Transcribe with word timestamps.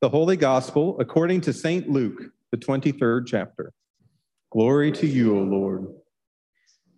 The 0.00 0.08
Holy 0.08 0.36
Gospel 0.36 0.98
according 0.98 1.42
to 1.42 1.52
St. 1.52 1.90
Luke, 1.90 2.32
the 2.52 2.56
23rd 2.56 3.26
chapter. 3.26 3.70
Glory 4.50 4.90
to 4.92 5.06
you, 5.06 5.36
O 5.36 5.42
Lord. 5.42 5.88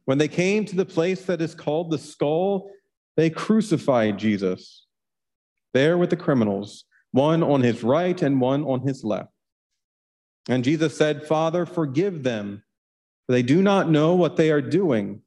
When 0.05 0.19
they 0.19 0.29
came 0.29 0.65
to 0.67 0.77
the 0.77 0.85
place 0.85 1.25
that 1.25 1.41
is 1.41 1.53
called 1.53 1.91
the 1.91 1.99
skull, 1.99 2.71
they 3.17 3.29
crucified 3.29 4.19
Jesus, 4.19 4.87
there 5.75 5.99
with 5.99 6.11
the 6.11 6.17
criminals, 6.17 6.85
one 7.11 7.43
on 7.43 7.61
his 7.61 7.83
right 7.83 8.23
and 8.23 8.41
one 8.41 8.63
on 8.63 8.87
his 8.87 9.03
left. 9.03 9.33
And 10.49 10.63
Jesus 10.63 10.97
said, 10.97 11.27
Father, 11.27 11.67
forgive 11.67 12.23
them, 12.23 12.63
for 13.27 13.33
they 13.33 13.43
do 13.43 13.63
not 13.63 13.91
know 13.91 14.15
what 14.15 14.37
they 14.37 14.53
are 14.53 14.63
doing. 14.63 15.23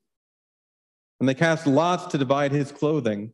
And 1.19 1.27
they 1.27 1.33
cast 1.33 1.67
lots 1.67 2.05
to 2.07 2.17
divide 2.17 2.53
his 2.53 2.71
clothing. 2.71 3.33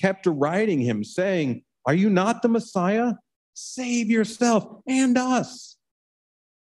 kept 0.00 0.24
deriding 0.24 0.80
him, 0.80 1.04
saying, 1.04 1.62
Are 1.86 1.94
you 1.94 2.10
not 2.10 2.42
the 2.42 2.48
Messiah? 2.48 3.14
Save 3.54 4.10
yourself 4.10 4.80
and 4.86 5.16
us. 5.16 5.76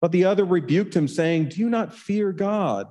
But 0.00 0.12
the 0.12 0.24
other 0.24 0.44
rebuked 0.44 0.94
him, 0.94 1.08
saying, 1.08 1.50
Do 1.50 1.60
you 1.60 1.70
not 1.70 1.94
fear 1.94 2.32
God, 2.32 2.86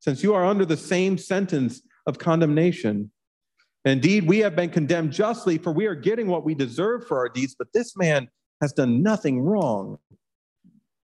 since 0.00 0.22
you 0.22 0.34
are 0.34 0.44
under 0.44 0.64
the 0.64 0.76
same 0.76 1.18
sentence 1.18 1.82
of 2.06 2.18
condemnation? 2.18 3.10
Indeed, 3.84 4.26
we 4.26 4.40
have 4.40 4.56
been 4.56 4.70
condemned 4.70 5.12
justly, 5.12 5.58
for 5.58 5.72
we 5.72 5.86
are 5.86 5.94
getting 5.94 6.26
what 6.26 6.44
we 6.44 6.54
deserve 6.54 7.06
for 7.06 7.18
our 7.18 7.28
deeds, 7.28 7.54
but 7.58 7.68
this 7.72 7.96
man 7.96 8.28
has 8.60 8.72
done 8.72 9.02
nothing 9.02 9.40
wrong. 9.40 9.98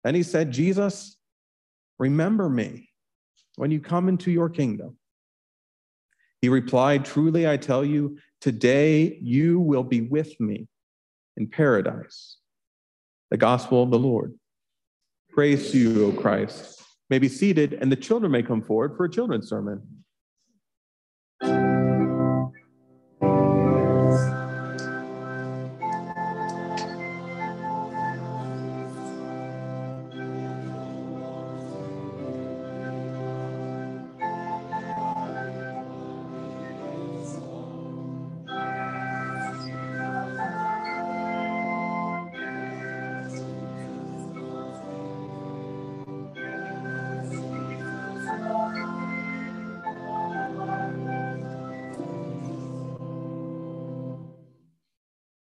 And 0.04 0.16
he 0.16 0.22
said, 0.22 0.52
Jesus, 0.52 1.16
remember 1.98 2.48
me 2.48 2.90
when 3.56 3.70
you 3.70 3.80
come 3.80 4.08
into 4.08 4.30
your 4.30 4.48
kingdom. 4.48 4.96
He 6.40 6.48
replied, 6.48 7.04
Truly, 7.04 7.48
I 7.48 7.56
tell 7.56 7.84
you, 7.84 8.18
today 8.40 9.18
you 9.20 9.60
will 9.60 9.84
be 9.84 10.00
with 10.00 10.38
me 10.40 10.68
in 11.36 11.48
paradise. 11.48 12.36
The 13.30 13.36
gospel 13.36 13.82
of 13.82 13.90
the 13.90 13.98
Lord. 13.98 14.34
Praise 15.30 15.70
to 15.72 15.78
you, 15.78 16.06
O 16.06 16.12
Christ. 16.12 16.82
May 17.08 17.18
be 17.18 17.28
seated, 17.28 17.74
and 17.74 17.90
the 17.90 17.96
children 17.96 18.32
may 18.32 18.42
come 18.42 18.62
forward 18.62 18.96
for 18.96 19.04
a 19.04 19.10
children's 19.10 19.48
sermon. 19.48 19.82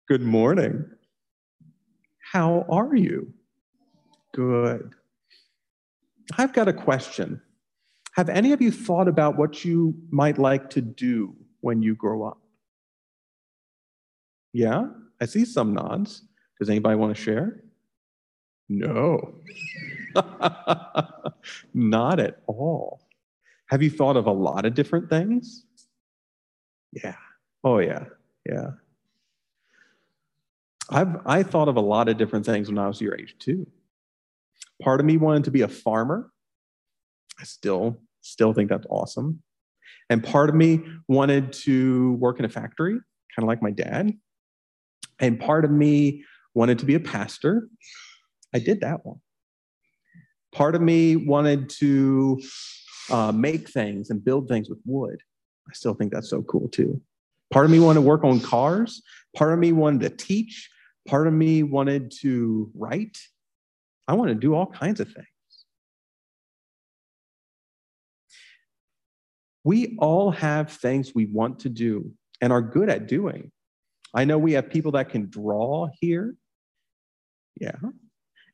Good 0.08 0.22
morning. 0.22 0.88
How 2.32 2.64
are 2.68 2.94
you? 2.94 3.32
Good. 4.32 4.94
I've 6.38 6.52
got 6.52 6.68
a 6.68 6.72
question. 6.72 7.42
Have 8.14 8.28
any 8.28 8.52
of 8.52 8.62
you 8.62 8.70
thought 8.70 9.08
about 9.08 9.36
what 9.36 9.64
you 9.64 9.96
might 10.10 10.38
like 10.38 10.70
to 10.70 10.80
do 10.80 11.34
when 11.60 11.82
you 11.82 11.96
grow 11.96 12.22
up? 12.22 12.38
Yeah, 14.52 14.86
I 15.20 15.26
see 15.26 15.44
some 15.44 15.74
nods. 15.74 16.22
Does 16.60 16.70
anybody 16.70 16.94
want 16.94 17.16
to 17.16 17.20
share? 17.20 17.64
No, 18.68 19.40
not 21.74 22.20
at 22.20 22.42
all. 22.46 23.00
Have 23.70 23.82
you 23.82 23.90
thought 23.90 24.16
of 24.16 24.26
a 24.26 24.32
lot 24.32 24.66
of 24.66 24.74
different 24.74 25.10
things? 25.10 25.64
Yeah. 26.92 27.16
Oh, 27.64 27.78
yeah. 27.78 28.04
Yeah. 28.48 28.70
I've 30.90 31.16
I 31.26 31.42
thought 31.42 31.68
of 31.68 31.76
a 31.76 31.80
lot 31.80 32.08
of 32.08 32.16
different 32.16 32.46
things 32.46 32.68
when 32.68 32.78
I 32.78 32.86
was 32.86 33.00
your 33.00 33.18
age 33.18 33.34
too. 33.38 33.66
Part 34.82 35.00
of 35.00 35.06
me 35.06 35.16
wanted 35.16 35.44
to 35.44 35.50
be 35.50 35.62
a 35.62 35.68
farmer. 35.68 36.30
I 37.40 37.44
still 37.44 37.98
still 38.20 38.52
think 38.52 38.70
that's 38.70 38.86
awesome. 38.90 39.42
And 40.08 40.22
part 40.22 40.48
of 40.48 40.54
me 40.54 40.84
wanted 41.08 41.52
to 41.64 42.14
work 42.14 42.38
in 42.38 42.44
a 42.44 42.48
factory, 42.48 42.92
kind 42.92 43.02
of 43.38 43.44
like 43.44 43.62
my 43.62 43.70
dad. 43.70 44.12
And 45.18 45.40
part 45.40 45.64
of 45.64 45.70
me 45.70 46.24
wanted 46.54 46.78
to 46.80 46.84
be 46.84 46.94
a 46.94 47.00
pastor. 47.00 47.68
I 48.54 48.58
did 48.58 48.80
that 48.80 49.04
one. 49.04 49.20
Part 50.52 50.74
of 50.74 50.82
me 50.82 51.16
wanted 51.16 51.68
to 51.80 52.40
uh, 53.10 53.32
make 53.32 53.68
things 53.68 54.10
and 54.10 54.24
build 54.24 54.48
things 54.48 54.68
with 54.68 54.78
wood. 54.86 55.20
I 55.68 55.72
still 55.74 55.94
think 55.94 56.12
that's 56.12 56.30
so 56.30 56.42
cool 56.42 56.68
too. 56.68 57.00
Part 57.52 57.64
of 57.64 57.70
me 57.70 57.80
wanted 57.80 58.00
to 58.00 58.06
work 58.06 58.24
on 58.24 58.40
cars. 58.40 59.02
Part 59.34 59.52
of 59.52 59.58
me 59.58 59.72
wanted 59.72 60.00
to 60.00 60.24
teach. 60.24 60.70
Part 61.06 61.26
of 61.26 61.32
me 61.32 61.62
wanted 61.62 62.10
to 62.22 62.70
write. 62.74 63.18
I 64.08 64.14
want 64.14 64.28
to 64.28 64.34
do 64.34 64.54
all 64.54 64.66
kinds 64.66 65.00
of 65.00 65.06
things. 65.06 65.26
We 69.64 69.96
all 69.98 70.30
have 70.30 70.70
things 70.70 71.12
we 71.14 71.26
want 71.26 71.60
to 71.60 71.68
do 71.68 72.12
and 72.40 72.52
are 72.52 72.62
good 72.62 72.88
at 72.88 73.08
doing. 73.08 73.50
I 74.14 74.24
know 74.24 74.38
we 74.38 74.52
have 74.52 74.70
people 74.70 74.92
that 74.92 75.10
can 75.10 75.28
draw 75.28 75.88
here. 76.00 76.36
Yeah. 77.60 77.76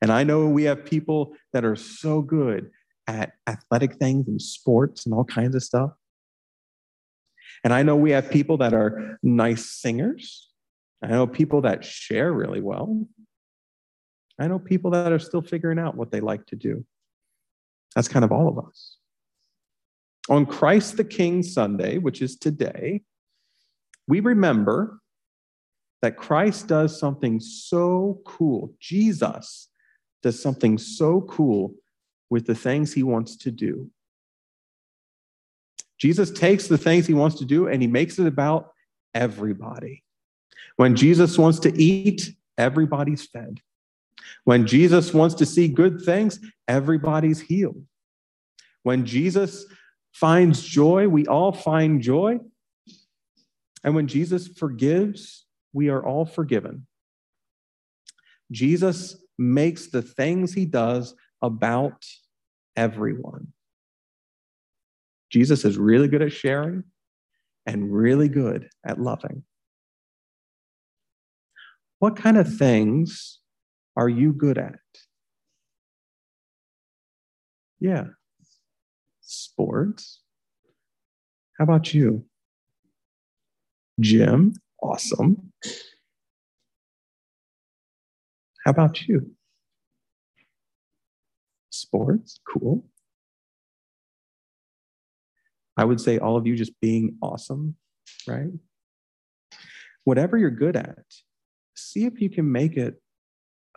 And 0.00 0.10
I 0.10 0.24
know 0.24 0.46
we 0.46 0.64
have 0.64 0.84
people 0.84 1.36
that 1.52 1.64
are 1.64 1.76
so 1.76 2.22
good 2.22 2.70
at 3.06 3.32
athletic 3.46 3.96
things 3.96 4.28
and 4.28 4.40
sports 4.40 5.04
and 5.04 5.14
all 5.14 5.24
kinds 5.24 5.54
of 5.54 5.62
stuff. 5.62 5.90
And 7.64 7.72
I 7.72 7.82
know 7.82 7.96
we 7.96 8.10
have 8.12 8.30
people 8.30 8.56
that 8.58 8.74
are 8.74 9.18
nice 9.22 9.66
singers. 9.66 10.51
I 11.02 11.08
know 11.08 11.26
people 11.26 11.62
that 11.62 11.84
share 11.84 12.32
really 12.32 12.60
well. 12.60 13.06
I 14.38 14.46
know 14.46 14.58
people 14.58 14.92
that 14.92 15.12
are 15.12 15.18
still 15.18 15.42
figuring 15.42 15.78
out 15.78 15.96
what 15.96 16.10
they 16.10 16.20
like 16.20 16.46
to 16.46 16.56
do. 16.56 16.84
That's 17.94 18.08
kind 18.08 18.24
of 18.24 18.32
all 18.32 18.48
of 18.48 18.58
us. 18.64 18.96
On 20.30 20.46
Christ 20.46 20.96
the 20.96 21.04
King 21.04 21.42
Sunday, 21.42 21.98
which 21.98 22.22
is 22.22 22.36
today, 22.36 23.02
we 24.06 24.20
remember 24.20 25.00
that 26.00 26.16
Christ 26.16 26.68
does 26.68 26.98
something 26.98 27.40
so 27.40 28.20
cool. 28.24 28.74
Jesus 28.80 29.68
does 30.22 30.40
something 30.40 30.78
so 30.78 31.22
cool 31.22 31.74
with 32.30 32.46
the 32.46 32.54
things 32.54 32.92
he 32.92 33.02
wants 33.02 33.36
to 33.36 33.50
do. 33.50 33.90
Jesus 35.98 36.30
takes 36.30 36.66
the 36.66 36.78
things 36.78 37.06
he 37.06 37.14
wants 37.14 37.36
to 37.38 37.44
do 37.44 37.68
and 37.68 37.80
he 37.80 37.88
makes 37.88 38.18
it 38.18 38.26
about 38.26 38.72
everybody. 39.14 40.01
When 40.76 40.96
Jesus 40.96 41.38
wants 41.38 41.58
to 41.60 41.76
eat, 41.80 42.34
everybody's 42.58 43.26
fed. 43.26 43.60
When 44.44 44.66
Jesus 44.66 45.14
wants 45.14 45.34
to 45.36 45.46
see 45.46 45.68
good 45.68 46.02
things, 46.02 46.40
everybody's 46.68 47.40
healed. 47.40 47.84
When 48.82 49.06
Jesus 49.06 49.66
finds 50.12 50.62
joy, 50.62 51.08
we 51.08 51.26
all 51.26 51.52
find 51.52 52.00
joy. 52.00 52.38
And 53.84 53.94
when 53.94 54.06
Jesus 54.06 54.48
forgives, 54.48 55.46
we 55.72 55.88
are 55.88 56.04
all 56.04 56.24
forgiven. 56.24 56.86
Jesus 58.50 59.16
makes 59.38 59.88
the 59.88 60.02
things 60.02 60.52
he 60.52 60.66
does 60.66 61.14
about 61.40 62.04
everyone. 62.76 63.48
Jesus 65.30 65.64
is 65.64 65.78
really 65.78 66.08
good 66.08 66.22
at 66.22 66.32
sharing 66.32 66.84
and 67.66 67.92
really 67.92 68.28
good 68.28 68.68
at 68.84 69.00
loving. 69.00 69.44
What 72.02 72.16
kind 72.16 72.36
of 72.36 72.52
things 72.52 73.38
are 73.96 74.08
you 74.08 74.32
good 74.32 74.58
at? 74.58 74.80
Yeah. 77.78 78.06
Sports. 79.20 80.20
How 81.56 81.62
about 81.62 81.94
you? 81.94 82.24
Gym. 84.00 84.54
Awesome. 84.82 85.52
How 88.64 88.72
about 88.72 89.06
you? 89.06 89.30
Sports, 91.70 92.40
cool. 92.52 92.84
I 95.76 95.84
would 95.84 96.00
say 96.00 96.18
all 96.18 96.36
of 96.36 96.48
you 96.48 96.56
just 96.56 96.72
being 96.80 97.16
awesome, 97.22 97.76
right? 98.26 98.50
Whatever 100.02 100.36
you're 100.36 100.50
good 100.50 100.74
at, 100.74 101.04
see 101.74 102.04
if 102.04 102.20
you 102.20 102.30
can 102.30 102.50
make 102.50 102.76
it 102.76 103.00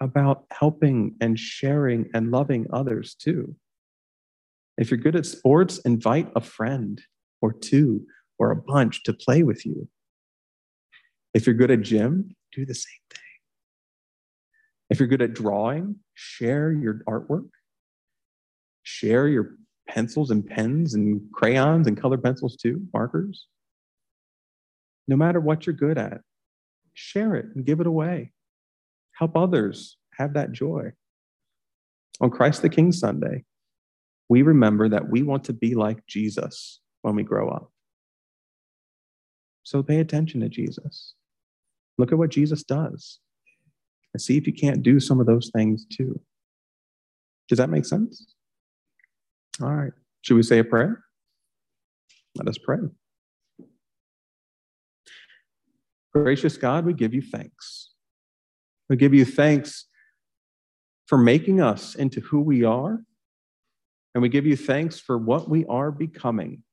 about 0.02 0.46
helping 0.52 1.16
and 1.22 1.40
sharing 1.40 2.10
and 2.14 2.32
loving 2.32 2.68
others 2.72 3.16
too. 3.16 3.56
If 4.78 4.92
you're 4.92 5.00
good 5.00 5.16
at 5.16 5.26
sports, 5.26 5.78
invite 5.80 6.30
a 6.36 6.42
friend 6.42 7.02
or 7.42 7.54
two 7.54 8.06
or 8.38 8.52
a 8.52 8.56
bunch 8.56 9.04
to 9.04 9.14
play 9.14 9.44
with 9.44 9.66
you. 9.66 9.88
If 11.34 11.46
you're 11.46 11.56
good 11.56 11.72
at 11.72 11.82
gym, 11.82 12.36
do 12.54 12.66
the 12.66 12.76
same 12.76 13.00
thing. 13.10 13.22
If 14.90 15.00
you're 15.00 15.08
good 15.08 15.22
at 15.22 15.34
drawing, 15.34 15.98
share 16.14 16.72
your 16.72 17.02
artwork. 17.08 17.50
Share 18.84 19.28
your 19.28 19.56
pencils 19.88 20.32
and 20.32 20.46
pens 20.46 20.94
and 20.94 21.22
crayons 21.32 21.88
and 21.88 22.00
colored 22.00 22.24
pencils 22.24 22.56
too, 22.56 22.86
markers. 22.94 23.48
No 25.08 25.16
matter 25.16 25.40
what 25.40 25.66
you're 25.66 25.76
good 25.76 25.98
at, 25.98 26.22
share 26.96 27.36
it 27.36 27.46
and 27.54 27.66
give 27.66 27.80
it 27.80 27.88
away. 27.88 28.32
Help 29.18 29.38
others 29.38 29.98
have 30.18 30.34
that 30.34 30.52
joy. 30.52 30.92
On 32.22 32.32
Christ 32.32 32.62
the 32.62 32.70
King 32.70 32.92
Sunday, 32.92 33.44
we 34.30 34.42
remember 34.42 34.90
that 34.90 35.10
we 35.10 35.22
want 35.22 35.44
to 35.46 35.54
be 35.54 35.76
like 35.76 36.06
Jesus 36.08 36.80
when 37.04 37.16
we 37.16 37.24
grow 37.24 37.50
up. 37.50 37.72
So 39.64 39.84
pay 39.84 40.00
attention 40.00 40.42
to 40.42 40.50
Jesus. 40.50 41.14
Look 41.98 42.12
at 42.12 42.18
what 42.18 42.30
Jesus 42.32 42.64
does 42.64 43.20
and 44.14 44.22
see 44.22 44.38
if 44.38 44.48
you 44.48 44.54
can't 44.54 44.84
do 44.84 45.00
some 45.00 45.20
of 45.20 45.28
those 45.28 45.52
things 45.56 45.86
too. 45.86 46.20
Does 47.50 47.58
that 47.58 47.70
make 47.70 47.86
sense? 47.86 48.34
All 49.62 49.74
right. 49.74 49.94
Should 50.22 50.36
we 50.36 50.44
say 50.44 50.60
a 50.60 50.64
prayer? 50.64 51.04
Let 52.36 52.48
us 52.48 52.58
pray. 52.58 52.80
Gracious 56.16 56.56
God, 56.56 56.86
we 56.86 56.94
give 56.94 57.14
you 57.14 57.22
thanks. 57.22 57.90
We 58.90 58.96
give 58.96 59.14
you 59.14 59.26
thanks 59.26 59.86
for 61.08 61.18
making 61.18 61.60
us 61.60 61.94
into 61.94 62.22
who 62.22 62.40
we 62.40 62.64
are, 62.64 63.04
and 64.14 64.22
we 64.22 64.30
give 64.30 64.46
you 64.46 64.56
thanks 64.56 64.98
for 64.98 65.18
what 65.18 65.50
we 65.50 65.66
are 65.66 65.92
becoming. 65.92 66.64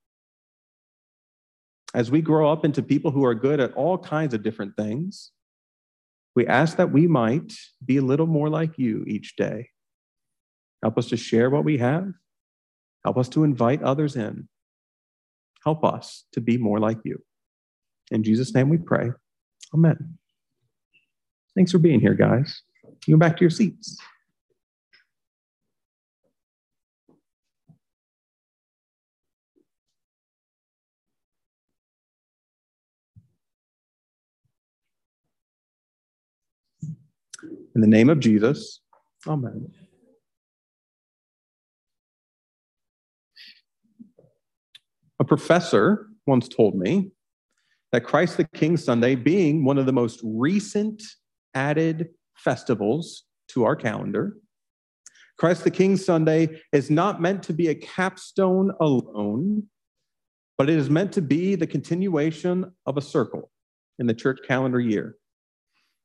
As 1.92 2.08
we 2.08 2.22
grow 2.22 2.52
up 2.52 2.64
into 2.64 2.84
people 2.84 3.10
who 3.10 3.24
are 3.24 3.34
good 3.34 3.58
at 3.58 3.74
all 3.74 3.98
kinds 3.98 4.32
of 4.32 4.44
different 4.44 4.76
things, 4.76 5.32
we 6.36 6.46
ask 6.46 6.76
that 6.76 6.92
we 6.92 7.08
might 7.08 7.52
be 7.84 7.96
a 7.96 8.02
little 8.02 8.28
more 8.28 8.48
like 8.48 8.78
you 8.78 9.04
each 9.08 9.34
day. 9.34 9.70
Help 10.84 10.96
us 10.96 11.08
to 11.08 11.16
share 11.16 11.50
what 11.50 11.64
we 11.64 11.78
have. 11.78 12.12
Help 13.04 13.18
us 13.18 13.28
to 13.30 13.42
invite 13.42 13.82
others 13.82 14.14
in. 14.14 14.48
Help 15.64 15.84
us 15.84 16.26
to 16.30 16.40
be 16.40 16.56
more 16.58 16.78
like 16.78 16.98
you. 17.04 17.18
In 18.12 18.22
Jesus' 18.22 18.54
name 18.54 18.68
we 18.68 18.78
pray. 18.78 19.10
Amen. 19.74 20.18
Thanks 21.54 21.72
for 21.72 21.78
being 21.78 22.00
here, 22.00 22.14
guys. 22.14 22.62
You 23.06 23.14
go 23.14 23.18
back 23.18 23.36
to 23.36 23.40
your 23.40 23.50
seats. 23.50 23.98
In 37.74 37.80
the 37.80 37.86
name 37.86 38.10
of 38.10 38.20
Jesus, 38.20 38.80
amen. 39.26 39.72
A 45.18 45.24
professor 45.24 46.08
once 46.26 46.48
told 46.48 46.74
me 46.74 47.12
that 47.92 48.02
Christ 48.02 48.36
the 48.36 48.44
King 48.44 48.76
Sunday, 48.76 49.14
being 49.14 49.64
one 49.64 49.78
of 49.78 49.86
the 49.86 49.92
most 49.92 50.20
recent 50.24 51.02
added 51.54 52.08
festivals 52.34 53.24
to 53.48 53.64
our 53.64 53.76
calendar, 53.76 54.36
Christ 55.38 55.64
the 55.64 55.70
King 55.70 55.96
Sunday 55.96 56.60
is 56.72 56.90
not 56.90 57.20
meant 57.20 57.42
to 57.44 57.52
be 57.52 57.68
a 57.68 57.74
capstone 57.74 58.72
alone, 58.80 59.64
but 60.58 60.70
it 60.70 60.76
is 60.76 60.90
meant 60.90 61.12
to 61.12 61.22
be 61.22 61.54
the 61.54 61.66
continuation 61.66 62.72
of 62.86 62.96
a 62.96 63.02
circle 63.02 63.50
in 63.98 64.06
the 64.06 64.14
church 64.14 64.38
calendar 64.46 64.80
year 64.80 65.16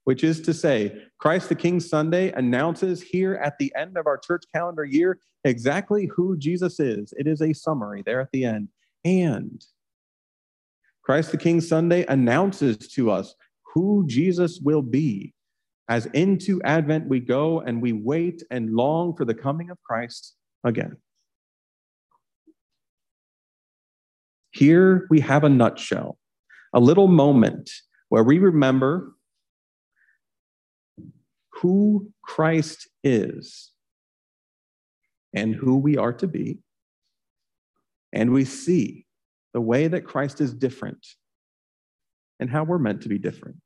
which 0.07 0.23
is 0.23 0.39
to 0.39 0.53
say, 0.53 1.03
Christ 1.19 1.49
the 1.49 1.55
King 1.55 1.81
Sunday 1.81 2.31
announces 2.31 3.01
here 3.01 3.35
at 3.43 3.57
the 3.59 3.73
end 3.75 3.97
of 3.97 4.07
our 4.07 4.17
church 4.17 4.45
calendar 4.55 4.85
year 4.85 5.19
exactly 5.43 6.09
who 6.15 6.37
Jesus 6.37 6.79
is. 6.79 7.13
It 7.17 7.27
is 7.27 7.41
a 7.41 7.51
summary 7.51 8.03
there 8.05 8.21
at 8.21 8.31
the 8.31 8.45
end. 8.45 8.69
And 9.03 9.61
Christ 11.07 11.31
the 11.31 11.37
King 11.37 11.61
Sunday 11.61 12.05
announces 12.09 12.75
to 12.89 13.09
us 13.11 13.33
who 13.73 14.03
Jesus 14.07 14.59
will 14.61 14.81
be 14.81 15.33
as 15.87 16.05
into 16.07 16.61
Advent 16.63 17.07
we 17.07 17.21
go 17.21 17.61
and 17.61 17.81
we 17.81 17.93
wait 17.93 18.43
and 18.51 18.73
long 18.73 19.15
for 19.15 19.23
the 19.23 19.33
coming 19.33 19.69
of 19.69 19.81
Christ 19.83 20.35
again. 20.65 20.97
Here 24.51 25.07
we 25.09 25.21
have 25.21 25.45
a 25.45 25.49
nutshell, 25.49 26.17
a 26.73 26.81
little 26.81 27.07
moment 27.07 27.71
where 28.09 28.25
we 28.25 28.39
remember 28.39 29.13
who 31.53 32.11
Christ 32.21 32.85
is 33.01 33.71
and 35.33 35.55
who 35.55 35.77
we 35.77 35.95
are 35.95 36.11
to 36.11 36.27
be. 36.27 36.59
And 38.11 38.33
we 38.33 38.43
see 38.43 39.06
the 39.53 39.61
way 39.61 39.87
that 39.87 40.05
Christ 40.05 40.41
is 40.41 40.53
different 40.53 41.05
and 42.39 42.49
how 42.49 42.63
we're 42.63 42.77
meant 42.77 43.01
to 43.01 43.09
be 43.09 43.17
different. 43.17 43.57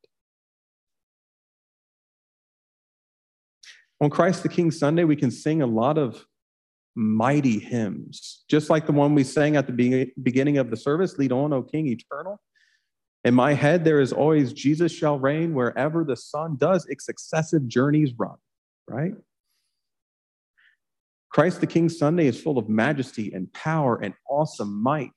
On 3.99 4.09
Christ 4.09 4.43
the 4.43 4.49
King 4.49 4.71
Sunday, 4.71 5.03
we 5.03 5.15
can 5.15 5.29
sing 5.29 5.61
a 5.61 5.67
lot 5.67 5.97
of 5.97 6.25
mighty 6.95 7.59
hymns, 7.59 8.43
just 8.49 8.69
like 8.69 8.85
the 8.85 8.91
one 8.91 9.13
we 9.13 9.23
sang 9.23 9.55
at 9.55 9.67
the 9.67 10.11
beginning 10.21 10.57
of 10.57 10.71
the 10.71 10.77
service 10.77 11.17
Lead 11.17 11.31
on, 11.31 11.53
O 11.53 11.61
King 11.61 11.87
Eternal. 11.87 12.39
In 13.23 13.35
my 13.35 13.53
head, 13.53 13.85
there 13.85 14.01
is 14.01 14.11
always 14.11 14.53
Jesus 14.53 14.91
shall 14.91 15.19
reign 15.19 15.53
wherever 15.53 16.03
the 16.03 16.15
sun 16.15 16.57
does 16.57 16.85
its 16.87 17.05
successive 17.05 17.67
journeys 17.67 18.11
run, 18.17 18.37
right? 18.87 19.13
Christ 21.29 21.61
the 21.61 21.67
King 21.67 21.87
Sunday 21.87 22.25
is 22.25 22.41
full 22.41 22.57
of 22.57 22.67
majesty 22.67 23.31
and 23.31 23.53
power 23.53 23.97
and 24.01 24.13
awesome 24.27 24.81
might. 24.81 25.11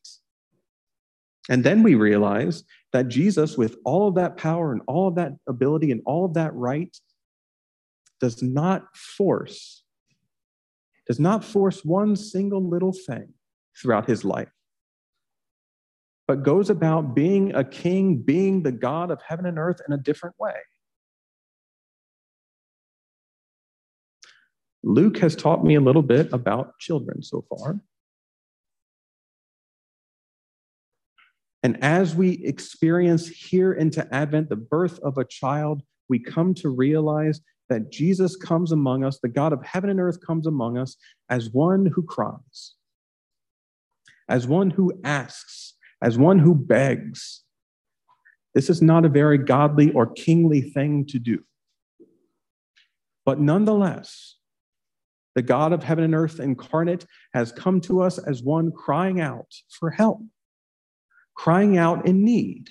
And 1.49 1.63
then 1.63 1.83
we 1.83 1.95
realize 1.95 2.65
that 2.93 3.09
Jesus, 3.09 3.59
with 3.59 3.77
all 3.85 4.09
of 4.09 4.15
that 4.15 4.37
power 4.37 4.73
and 4.73 4.81
all 4.87 5.09
of 5.09 5.17
that 5.17 5.33
ability 5.49 5.91
and 5.91 6.01
all 6.07 6.25
of 6.25 6.35
that 6.35 6.55
right, 6.55 6.97
does 8.21 8.43
not 8.43 8.97
force, 8.97 9.83
does 11.07 11.21
not 11.21 11.45
force 11.45 11.85
one 11.85 12.17
single 12.17 12.67
little 12.67 12.93
thing 12.93 13.35
throughout 13.77 14.07
his 14.07 14.25
life 14.25 14.49
but 16.27 16.43
goes 16.43 16.71
about 16.71 17.15
being 17.15 17.55
a 17.55 17.65
king, 17.65 18.17
being 18.17 18.63
the 18.63 18.73
God 18.73 19.11
of 19.11 19.21
heaven 19.23 19.47
and 19.47 19.59
earth 19.59 19.81
in 19.87 19.93
a 19.93 19.99
different 19.99 20.35
way. 20.39 20.55
Luke 24.83 25.19
has 25.19 25.35
taught 25.35 25.65
me 25.65 25.75
a 25.75 25.81
little 25.81 26.03
bit 26.03 26.33
about 26.33 26.79
children 26.79 27.23
so 27.23 27.45
far. 27.49 27.81
And 31.65 31.83
as 31.83 32.15
we 32.15 32.45
experience 32.45 33.27
here 33.27 33.73
into 33.73 34.07
Advent 34.15 34.51
the 34.51 34.57
birth 34.57 35.01
of 35.01 35.17
a 35.17 35.25
child, 35.25 35.83
we 36.11 36.19
come 36.19 36.53
to 36.55 36.69
realize 36.69 37.41
that 37.71 37.91
Jesus 37.91 38.37
comes 38.37 38.71
among 38.71 39.03
us, 39.03 39.19
the 39.19 39.31
God 39.31 39.55
of 39.55 39.65
heaven 39.65 39.89
and 39.89 39.99
earth 39.99 40.19
comes 40.25 40.47
among 40.47 40.77
us 40.77 40.97
as 41.31 41.49
one 41.51 41.87
who 41.87 42.03
cries, 42.03 42.75
as 44.29 44.47
one 44.47 44.69
who 44.69 44.93
asks, 45.05 45.73
as 46.03 46.19
one 46.19 46.39
who 46.39 46.55
begs. 46.55 47.43
This 48.55 48.69
is 48.69 48.83
not 48.83 49.07
a 49.07 49.09
very 49.09 49.39
godly 49.39 49.91
or 49.93 50.07
kingly 50.07 50.61
thing 50.61 51.07
to 51.07 51.19
do. 51.19 51.43
But 53.25 53.41
nonetheless, 53.41 54.37
the 55.35 55.41
God 55.41 55.73
of 55.73 55.83
heaven 55.83 56.05
and 56.05 56.15
earth 56.15 56.41
incarnate 56.41 57.07
has 57.33 57.53
come 57.53 57.81
to 57.81 58.03
us 58.03 58.19
as 58.19 58.43
one 58.43 58.71
crying 58.71 59.19
out 59.23 59.51
for 59.81 59.91
help, 59.91 60.21
crying 61.35 61.77
out 61.77 62.07
in 62.07 62.25
need, 62.25 62.69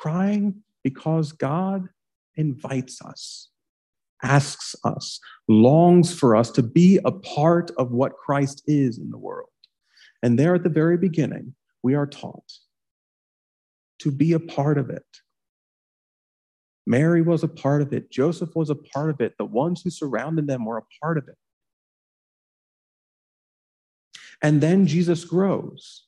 crying 0.00 0.62
because 0.82 1.32
God 1.32 1.88
invites 2.36 3.00
us, 3.02 3.48
asks 4.22 4.76
us, 4.84 5.20
longs 5.48 6.12
for 6.12 6.36
us 6.36 6.50
to 6.52 6.62
be 6.62 7.00
a 7.04 7.12
part 7.12 7.70
of 7.78 7.90
what 7.90 8.16
Christ 8.16 8.62
is 8.66 8.98
in 8.98 9.10
the 9.10 9.18
world. 9.18 9.48
And 10.22 10.38
there 10.38 10.54
at 10.54 10.62
the 10.62 10.68
very 10.68 10.96
beginning, 10.96 11.54
we 11.82 11.94
are 11.94 12.06
taught 12.06 12.50
to 14.00 14.10
be 14.10 14.32
a 14.32 14.40
part 14.40 14.78
of 14.78 14.90
it. 14.90 15.04
Mary 16.86 17.22
was 17.22 17.42
a 17.42 17.48
part 17.48 17.80
of 17.80 17.92
it. 17.92 18.10
Joseph 18.10 18.54
was 18.54 18.70
a 18.70 18.74
part 18.74 19.10
of 19.10 19.20
it. 19.20 19.34
The 19.38 19.44
ones 19.44 19.82
who 19.82 19.90
surrounded 19.90 20.46
them 20.46 20.64
were 20.64 20.78
a 20.78 20.84
part 21.02 21.16
of 21.16 21.28
it. 21.28 21.36
And 24.42 24.60
then 24.60 24.86
Jesus 24.86 25.24
grows. 25.24 26.04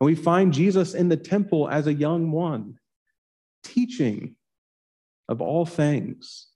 And 0.00 0.06
we 0.06 0.14
find 0.14 0.52
Jesus 0.52 0.94
in 0.94 1.08
the 1.08 1.16
temple 1.16 1.68
as 1.68 1.86
a 1.86 1.94
young 1.94 2.30
one, 2.30 2.78
teaching 3.62 4.36
of 5.28 5.40
all 5.40 5.66
things. 5.66 6.48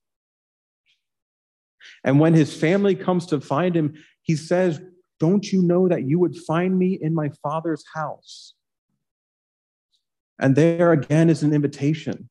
And 2.04 2.20
when 2.20 2.34
his 2.34 2.54
family 2.54 2.94
comes 2.94 3.26
to 3.26 3.40
find 3.40 3.74
him, 3.74 3.94
he 4.22 4.36
says, 4.36 4.80
Don't 5.18 5.50
you 5.52 5.62
know 5.62 5.88
that 5.88 6.04
you 6.06 6.18
would 6.18 6.36
find 6.36 6.78
me 6.78 6.98
in 7.00 7.14
my 7.14 7.30
father's 7.42 7.84
house? 7.94 8.54
And 10.38 10.56
there 10.56 10.92
again 10.92 11.28
is 11.28 11.42
an 11.42 11.52
invitation 11.52 12.28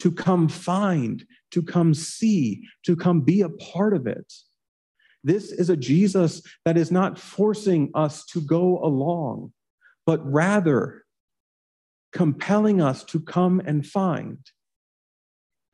to 0.00 0.10
come 0.10 0.48
find, 0.48 1.24
to 1.52 1.62
come 1.62 1.94
see, 1.94 2.62
to 2.84 2.96
come 2.96 3.20
be 3.20 3.42
a 3.42 3.48
part 3.48 3.94
of 3.94 4.06
it. 4.06 4.32
This 5.22 5.52
is 5.52 5.70
a 5.70 5.76
Jesus 5.76 6.42
that 6.64 6.76
is 6.76 6.90
not 6.90 7.18
forcing 7.18 7.90
us 7.94 8.26
to 8.26 8.40
go 8.40 8.80
along, 8.84 9.52
but 10.06 10.20
rather 10.24 11.04
compelling 12.12 12.80
us 12.80 13.04
to 13.04 13.20
come 13.20 13.60
and 13.64 13.86
find. 13.86 14.38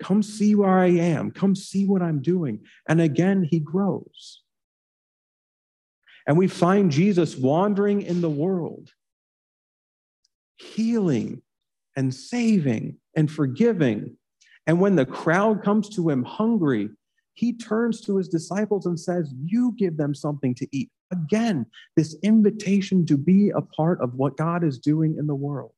Come 0.03 0.23
see 0.23 0.55
where 0.55 0.79
I 0.79 0.87
am. 0.87 1.31
Come 1.31 1.55
see 1.55 1.87
what 1.87 2.03
I'm 2.03 2.23
doing. 2.23 2.61
And 2.89 3.01
again, 3.01 3.43
he 3.43 3.61
grows. 3.61 4.43
And 6.27 6.39
we 6.39 6.49
find 6.49 6.91
Jesus 6.91 7.37
wandering 7.37 8.03
in 8.03 8.21
the 8.21 8.31
world, 8.31 8.91
healing 10.57 11.43
and 11.97 12.15
saving 12.15 12.97
and 13.17 13.31
forgiving. 13.31 14.17
And 14.67 14.81
when 14.81 14.97
the 14.97 15.07
crowd 15.07 15.63
comes 15.63 15.89
to 15.91 16.09
him 16.09 16.23
hungry, 16.23 16.91
he 17.35 17.53
turns 17.53 18.01
to 18.03 18.17
his 18.17 18.29
disciples 18.29 18.87
and 18.87 18.99
says, 18.99 19.33
You 19.45 19.75
give 19.79 19.97
them 19.97 20.15
something 20.15 20.55
to 20.57 20.67
eat. 20.73 20.91
Again, 21.13 21.67
this 21.97 22.17
invitation 22.23 23.07
to 23.07 23.17
be 23.17 23.51
a 23.51 23.63
part 23.63 24.01
of 24.01 24.15
what 24.15 24.37
God 24.37 24.63
is 24.63 24.79
doing 24.79 25.17
in 25.19 25.27
the 25.27 25.35
world. 25.35 25.73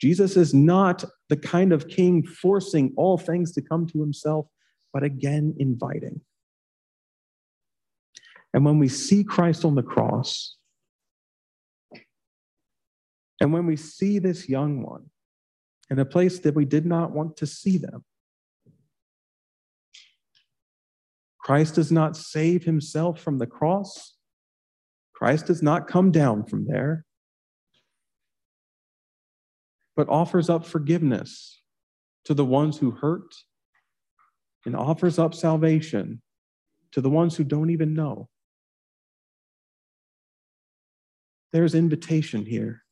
Jesus 0.00 0.36
is 0.36 0.54
not 0.54 1.04
the 1.28 1.36
kind 1.36 1.72
of 1.72 1.88
king 1.88 2.24
forcing 2.24 2.94
all 2.96 3.18
things 3.18 3.52
to 3.52 3.60
come 3.60 3.86
to 3.88 4.00
himself, 4.00 4.46
but 4.92 5.02
again, 5.02 5.54
inviting. 5.58 6.22
And 8.54 8.64
when 8.64 8.78
we 8.78 8.88
see 8.88 9.22
Christ 9.22 9.64
on 9.64 9.74
the 9.74 9.82
cross, 9.82 10.56
and 13.40 13.52
when 13.52 13.66
we 13.66 13.76
see 13.76 14.18
this 14.18 14.48
young 14.48 14.82
one 14.82 15.10
in 15.90 15.98
a 15.98 16.04
place 16.04 16.38
that 16.40 16.54
we 16.54 16.64
did 16.64 16.86
not 16.86 17.12
want 17.12 17.36
to 17.38 17.46
see 17.46 17.78
them, 17.78 18.04
Christ 21.42 21.74
does 21.74 21.90
not 21.90 22.16
save 22.16 22.64
himself 22.64 23.20
from 23.20 23.38
the 23.38 23.46
cross. 23.46 24.14
Christ 25.14 25.46
does 25.46 25.62
not 25.62 25.88
come 25.88 26.10
down 26.10 26.44
from 26.44 26.66
there, 26.66 27.04
but 29.96 30.08
offers 30.08 30.48
up 30.48 30.64
forgiveness 30.64 31.62
to 32.24 32.34
the 32.34 32.44
ones 32.44 32.78
who 32.78 32.90
hurt 32.90 33.34
and 34.64 34.76
offers 34.76 35.18
up 35.18 35.34
salvation 35.34 36.22
to 36.92 37.00
the 37.00 37.10
ones 37.10 37.36
who 37.36 37.44
don't 37.44 37.70
even 37.70 37.94
know. 37.94 38.28
There's 41.52 41.74
invitation 41.74 42.46
here. 42.46 42.82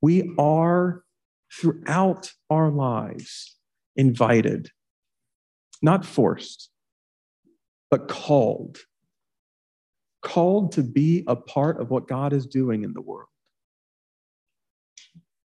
We 0.00 0.34
are 0.38 1.02
throughout 1.52 2.32
our 2.50 2.70
lives 2.70 3.56
invited, 3.96 4.70
not 5.82 6.04
forced, 6.04 6.70
but 7.90 8.08
called. 8.08 8.78
Called 10.22 10.72
to 10.72 10.82
be 10.82 11.24
a 11.26 11.36
part 11.36 11.80
of 11.80 11.90
what 11.90 12.08
God 12.08 12.32
is 12.32 12.46
doing 12.46 12.82
in 12.82 12.92
the 12.92 13.00
world. 13.00 13.28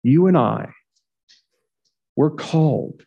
You 0.01 0.27
and 0.27 0.37
I, 0.37 0.73
we're 2.15 2.31
called. 2.31 3.03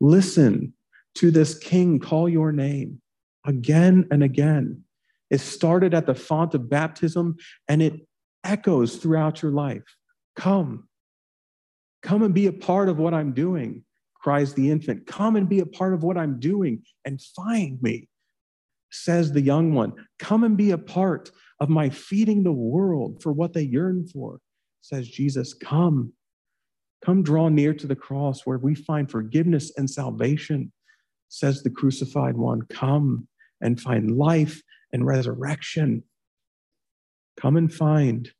Listen 0.00 0.74
to 1.16 1.30
this 1.30 1.58
king 1.58 1.98
call 1.98 2.28
your 2.28 2.52
name 2.52 3.00
again 3.44 4.06
and 4.10 4.22
again. 4.22 4.84
It 5.30 5.40
started 5.40 5.94
at 5.94 6.06
the 6.06 6.14
font 6.14 6.54
of 6.54 6.70
baptism 6.70 7.36
and 7.68 7.82
it 7.82 8.06
echoes 8.44 8.96
throughout 8.96 9.42
your 9.42 9.52
life. 9.52 9.82
Come. 10.36 10.88
Come 12.02 12.22
and 12.22 12.34
be 12.34 12.46
a 12.46 12.52
part 12.52 12.88
of 12.88 12.98
what 12.98 13.12
I'm 13.14 13.32
doing, 13.32 13.84
cries 14.22 14.54
the 14.54 14.70
infant. 14.70 15.06
Come 15.06 15.36
and 15.36 15.48
be 15.48 15.60
a 15.60 15.66
part 15.66 15.94
of 15.94 16.02
what 16.02 16.18
I'm 16.18 16.38
doing 16.38 16.82
and 17.04 17.20
find 17.36 17.80
me, 17.82 18.08
says 18.90 19.32
the 19.32 19.40
young 19.40 19.74
one. 19.74 19.92
Come 20.18 20.44
and 20.44 20.56
be 20.56 20.70
a 20.70 20.78
part 20.78 21.30
of 21.60 21.68
my 21.68 21.88
feeding 21.88 22.42
the 22.42 22.52
world 22.52 23.22
for 23.22 23.32
what 23.32 23.52
they 23.52 23.62
yearn 23.62 24.06
for, 24.06 24.40
says 24.80 25.08
Jesus. 25.08 25.54
Come. 25.54 26.12
Come 27.04 27.22
draw 27.22 27.48
near 27.48 27.72
to 27.74 27.86
the 27.86 27.96
cross 27.96 28.42
where 28.44 28.58
we 28.58 28.74
find 28.74 29.10
forgiveness 29.10 29.72
and 29.76 29.88
salvation, 29.88 30.72
says 31.28 31.62
the 31.62 31.70
crucified 31.70 32.36
one. 32.36 32.62
Come 32.62 33.26
and 33.60 33.80
find 33.80 34.16
life 34.16 34.60
and 34.92 35.06
resurrection. 35.06 36.02
Come 37.40 37.56
and 37.56 37.72
find 37.72 38.30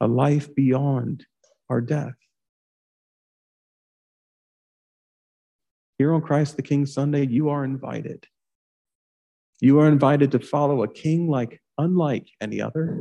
a 0.00 0.06
life 0.06 0.54
beyond 0.54 1.24
our 1.70 1.80
death. 1.80 2.14
Here 6.04 6.12
on 6.12 6.20
Christ 6.20 6.56
the 6.56 6.62
King 6.62 6.84
Sunday, 6.84 7.26
you 7.26 7.48
are 7.48 7.64
invited. 7.64 8.26
You 9.62 9.80
are 9.80 9.88
invited 9.88 10.32
to 10.32 10.38
follow 10.38 10.82
a 10.82 10.92
king 10.92 11.28
like 11.30 11.62
unlike 11.78 12.28
any 12.42 12.60
other. 12.60 13.00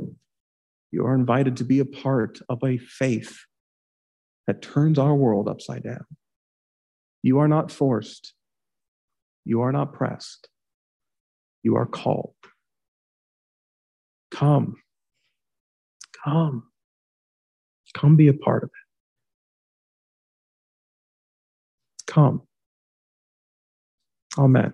You 0.89 1.05
are 1.05 1.13
invited 1.13 1.57
to 1.57 1.65
be 1.65 1.79
a 1.79 1.85
part 1.85 2.39
of 2.47 2.63
a 2.63 2.77
faith 2.77 3.37
that 4.47 4.61
turns 4.61 4.97
our 4.97 5.13
world 5.13 5.49
upside 5.49 5.83
down. 5.83 6.05
You 7.23 7.39
are 7.39 7.49
not 7.49 7.73
forced. 7.73 8.35
You 9.43 9.59
are 9.63 9.73
not 9.73 9.91
pressed. 9.91 10.47
You 11.61 11.75
are 11.75 11.85
called. 11.85 12.35
Come. 14.31 14.77
Come. 16.23 16.71
Come 17.93 18.15
be 18.15 18.29
a 18.29 18.33
part 18.33 18.63
of 18.63 18.69
it. 18.69 18.87
Come. 22.07 22.43
Amen. 24.37 24.73